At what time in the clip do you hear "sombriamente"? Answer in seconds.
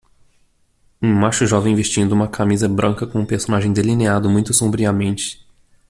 4.51-5.45